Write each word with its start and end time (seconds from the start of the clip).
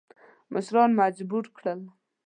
مشران 0.53 0.91
مجبور 0.99 1.45
کړل. 1.55 1.81